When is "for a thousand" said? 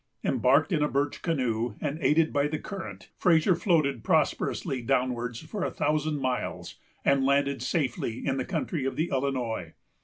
5.41-6.17